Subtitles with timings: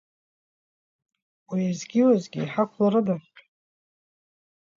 [1.49, 3.15] Уеизгьы-уеизгьы иҳақәларыда.